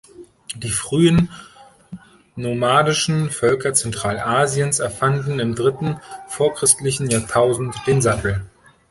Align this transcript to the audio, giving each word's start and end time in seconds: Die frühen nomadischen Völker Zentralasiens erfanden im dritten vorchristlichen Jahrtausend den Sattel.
Die 0.55 0.71
frühen 0.71 1.29
nomadischen 2.35 3.29
Völker 3.29 3.75
Zentralasiens 3.75 4.79
erfanden 4.79 5.37
im 5.39 5.53
dritten 5.53 5.99
vorchristlichen 6.27 7.07
Jahrtausend 7.07 7.75
den 7.85 8.01
Sattel. 8.01 8.43